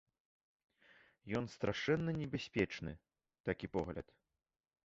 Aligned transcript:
Ён 1.39 1.45
страшэнна 1.57 2.11
небяспечны, 2.21 2.91
такі 3.51 3.65
погляд. 3.79 4.07